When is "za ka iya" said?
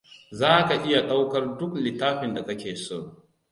0.39-1.01